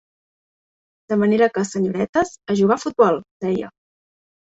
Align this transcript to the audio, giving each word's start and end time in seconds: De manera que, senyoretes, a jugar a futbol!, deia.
De 1.11 1.17
manera 1.23 1.47
que, 1.57 1.63
senyoretes, 1.71 2.31
a 2.53 2.57
jugar 2.61 2.79
a 2.81 2.83
futbol!, 2.85 3.21
deia. 3.47 3.71